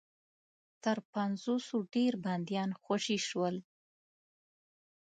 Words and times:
تر 0.83 0.97
پنځوسو 1.13 1.77
ډېر 1.93 2.13
بنديان 2.25 2.69
خوشي 2.81 3.17
شول. 3.27 3.55